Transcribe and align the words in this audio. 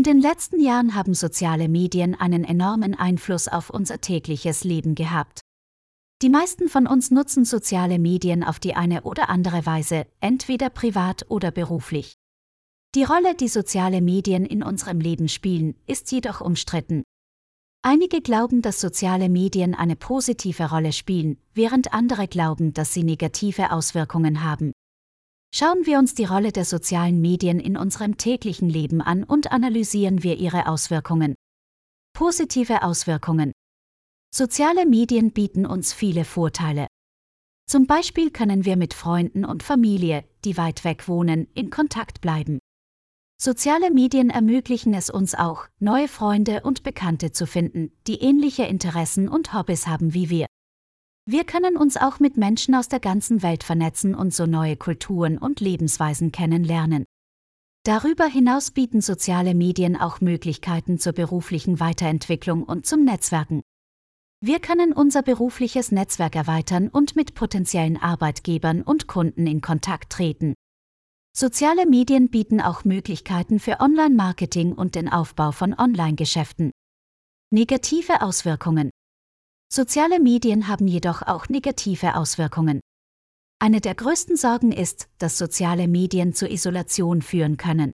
In 0.00 0.04
den 0.04 0.22
letzten 0.22 0.60
Jahren 0.60 0.94
haben 0.94 1.12
soziale 1.12 1.68
Medien 1.68 2.14
einen 2.18 2.42
enormen 2.42 2.94
Einfluss 2.94 3.48
auf 3.48 3.68
unser 3.68 4.00
tägliches 4.00 4.64
Leben 4.64 4.94
gehabt. 4.94 5.42
Die 6.22 6.30
meisten 6.30 6.70
von 6.70 6.86
uns 6.86 7.10
nutzen 7.10 7.44
soziale 7.44 7.98
Medien 7.98 8.42
auf 8.42 8.58
die 8.58 8.74
eine 8.74 9.02
oder 9.02 9.28
andere 9.28 9.66
Weise, 9.66 10.06
entweder 10.20 10.70
privat 10.70 11.26
oder 11.28 11.50
beruflich. 11.50 12.14
Die 12.94 13.04
Rolle, 13.04 13.34
die 13.34 13.48
soziale 13.48 14.00
Medien 14.00 14.46
in 14.46 14.62
unserem 14.62 15.00
Leben 15.00 15.28
spielen, 15.28 15.74
ist 15.86 16.10
jedoch 16.12 16.40
umstritten. 16.40 17.02
Einige 17.82 18.22
glauben, 18.22 18.62
dass 18.62 18.80
soziale 18.80 19.28
Medien 19.28 19.74
eine 19.74 19.96
positive 19.96 20.70
Rolle 20.70 20.94
spielen, 20.94 21.36
während 21.52 21.92
andere 21.92 22.26
glauben, 22.26 22.72
dass 22.72 22.94
sie 22.94 23.04
negative 23.04 23.70
Auswirkungen 23.70 24.42
haben. 24.44 24.72
Schauen 25.52 25.84
wir 25.84 25.98
uns 25.98 26.14
die 26.14 26.24
Rolle 26.24 26.52
der 26.52 26.64
sozialen 26.64 27.20
Medien 27.20 27.58
in 27.58 27.76
unserem 27.76 28.16
täglichen 28.16 28.68
Leben 28.68 29.00
an 29.00 29.24
und 29.24 29.50
analysieren 29.50 30.22
wir 30.22 30.36
ihre 30.36 30.68
Auswirkungen. 30.68 31.34
Positive 32.12 32.82
Auswirkungen. 32.82 33.52
Soziale 34.32 34.86
Medien 34.86 35.32
bieten 35.32 35.66
uns 35.66 35.92
viele 35.92 36.24
Vorteile. 36.24 36.86
Zum 37.68 37.86
Beispiel 37.86 38.30
können 38.30 38.64
wir 38.64 38.76
mit 38.76 38.94
Freunden 38.94 39.44
und 39.44 39.62
Familie, 39.62 40.24
die 40.44 40.56
weit 40.56 40.84
weg 40.84 41.08
wohnen, 41.08 41.48
in 41.54 41.70
Kontakt 41.70 42.20
bleiben. 42.20 42.60
Soziale 43.40 43.90
Medien 43.90 44.30
ermöglichen 44.30 44.94
es 44.94 45.10
uns 45.10 45.34
auch, 45.34 45.66
neue 45.78 46.08
Freunde 46.08 46.62
und 46.62 46.82
Bekannte 46.82 47.32
zu 47.32 47.46
finden, 47.46 47.90
die 48.06 48.20
ähnliche 48.20 48.64
Interessen 48.64 49.28
und 49.28 49.52
Hobbys 49.52 49.86
haben 49.86 50.14
wie 50.14 50.30
wir. 50.30 50.46
Wir 51.32 51.44
können 51.44 51.76
uns 51.76 51.96
auch 51.96 52.18
mit 52.18 52.36
Menschen 52.36 52.74
aus 52.74 52.88
der 52.88 52.98
ganzen 52.98 53.44
Welt 53.44 53.62
vernetzen 53.62 54.16
und 54.16 54.34
so 54.34 54.46
neue 54.46 54.76
Kulturen 54.76 55.38
und 55.38 55.60
Lebensweisen 55.60 56.32
kennenlernen. 56.32 57.04
Darüber 57.84 58.24
hinaus 58.24 58.72
bieten 58.72 59.00
soziale 59.00 59.54
Medien 59.54 59.94
auch 59.94 60.20
Möglichkeiten 60.20 60.98
zur 60.98 61.12
beruflichen 61.12 61.78
Weiterentwicklung 61.78 62.64
und 62.64 62.84
zum 62.84 63.04
Netzwerken. 63.04 63.62
Wir 64.40 64.58
können 64.58 64.92
unser 64.92 65.22
berufliches 65.22 65.92
Netzwerk 65.92 66.34
erweitern 66.34 66.88
und 66.88 67.14
mit 67.14 67.34
potenziellen 67.34 67.96
Arbeitgebern 67.96 68.82
und 68.82 69.06
Kunden 69.06 69.46
in 69.46 69.60
Kontakt 69.60 70.10
treten. 70.10 70.54
Soziale 71.32 71.86
Medien 71.86 72.30
bieten 72.30 72.60
auch 72.60 72.84
Möglichkeiten 72.84 73.60
für 73.60 73.78
Online-Marketing 73.78 74.72
und 74.72 74.96
den 74.96 75.08
Aufbau 75.08 75.52
von 75.52 75.78
Online-Geschäften. 75.78 76.72
Negative 77.52 78.20
Auswirkungen. 78.20 78.90
Soziale 79.72 80.18
Medien 80.18 80.66
haben 80.66 80.88
jedoch 80.88 81.22
auch 81.22 81.48
negative 81.48 82.16
Auswirkungen. 82.16 82.80
Eine 83.60 83.80
der 83.80 83.94
größten 83.94 84.36
Sorgen 84.36 84.72
ist, 84.72 85.08
dass 85.18 85.38
soziale 85.38 85.86
Medien 85.86 86.34
zur 86.34 86.50
Isolation 86.50 87.22
führen 87.22 87.56
können. 87.56 87.92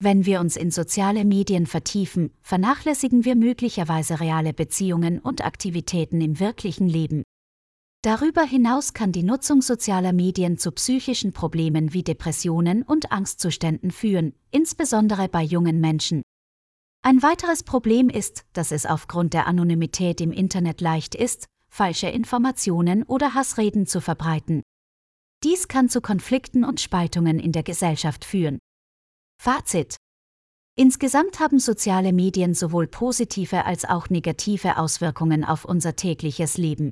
Wenn 0.00 0.26
wir 0.26 0.40
uns 0.40 0.56
in 0.56 0.72
soziale 0.72 1.24
Medien 1.24 1.66
vertiefen, 1.66 2.32
vernachlässigen 2.42 3.24
wir 3.24 3.36
möglicherweise 3.36 4.18
reale 4.18 4.52
Beziehungen 4.52 5.20
und 5.20 5.44
Aktivitäten 5.44 6.20
im 6.20 6.40
wirklichen 6.40 6.88
Leben. 6.88 7.22
Darüber 8.02 8.42
hinaus 8.42 8.92
kann 8.92 9.12
die 9.12 9.22
Nutzung 9.22 9.62
sozialer 9.62 10.12
Medien 10.12 10.58
zu 10.58 10.72
psychischen 10.72 11.32
Problemen 11.32 11.92
wie 11.92 12.02
Depressionen 12.02 12.82
und 12.82 13.12
Angstzuständen 13.12 13.92
führen, 13.92 14.34
insbesondere 14.50 15.28
bei 15.28 15.44
jungen 15.44 15.80
Menschen. 15.80 16.22
Ein 17.08 17.22
weiteres 17.22 17.62
Problem 17.62 18.10
ist, 18.10 18.44
dass 18.52 18.70
es 18.70 18.84
aufgrund 18.84 19.32
der 19.32 19.46
Anonymität 19.46 20.20
im 20.20 20.30
Internet 20.30 20.82
leicht 20.82 21.14
ist, 21.14 21.46
falsche 21.70 22.08
Informationen 22.08 23.02
oder 23.02 23.32
Hassreden 23.32 23.86
zu 23.86 24.02
verbreiten. 24.02 24.62
Dies 25.42 25.68
kann 25.68 25.88
zu 25.88 26.02
Konflikten 26.02 26.64
und 26.64 26.82
Spaltungen 26.82 27.38
in 27.38 27.52
der 27.52 27.62
Gesellschaft 27.62 28.26
führen. 28.26 28.58
Fazit 29.42 29.96
Insgesamt 30.76 31.40
haben 31.40 31.58
soziale 31.58 32.12
Medien 32.12 32.52
sowohl 32.52 32.86
positive 32.86 33.64
als 33.64 33.86
auch 33.86 34.10
negative 34.10 34.76
Auswirkungen 34.76 35.44
auf 35.44 35.64
unser 35.64 35.96
tägliches 35.96 36.58
Leben. 36.58 36.90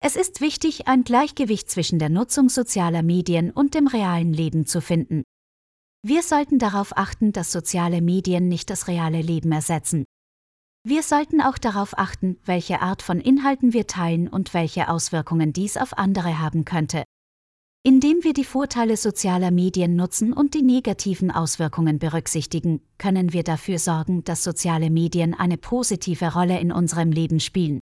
Es 0.00 0.16
ist 0.16 0.40
wichtig, 0.40 0.88
ein 0.88 1.04
Gleichgewicht 1.04 1.70
zwischen 1.70 2.00
der 2.00 2.08
Nutzung 2.08 2.48
sozialer 2.48 3.04
Medien 3.04 3.52
und 3.52 3.74
dem 3.74 3.86
realen 3.86 4.32
Leben 4.32 4.66
zu 4.66 4.80
finden. 4.80 5.22
Wir 6.06 6.22
sollten 6.22 6.60
darauf 6.60 6.96
achten, 6.96 7.32
dass 7.32 7.50
soziale 7.50 8.00
Medien 8.00 8.46
nicht 8.46 8.70
das 8.70 8.86
reale 8.86 9.20
Leben 9.20 9.50
ersetzen. 9.50 10.04
Wir 10.84 11.02
sollten 11.02 11.40
auch 11.40 11.58
darauf 11.58 11.98
achten, 11.98 12.38
welche 12.44 12.80
Art 12.80 13.02
von 13.02 13.20
Inhalten 13.20 13.72
wir 13.72 13.88
teilen 13.88 14.28
und 14.28 14.54
welche 14.54 14.88
Auswirkungen 14.88 15.52
dies 15.52 15.76
auf 15.76 15.98
andere 15.98 16.38
haben 16.38 16.64
könnte. 16.64 17.02
Indem 17.84 18.22
wir 18.22 18.32
die 18.32 18.44
Vorteile 18.44 18.96
sozialer 18.96 19.50
Medien 19.50 19.96
nutzen 19.96 20.32
und 20.32 20.54
die 20.54 20.62
negativen 20.62 21.32
Auswirkungen 21.32 21.98
berücksichtigen, 21.98 22.80
können 22.98 23.32
wir 23.32 23.42
dafür 23.42 23.78
sorgen, 23.80 24.22
dass 24.22 24.44
soziale 24.44 24.90
Medien 24.90 25.34
eine 25.34 25.56
positive 25.56 26.32
Rolle 26.32 26.60
in 26.60 26.70
unserem 26.70 27.10
Leben 27.10 27.40
spielen. 27.40 27.80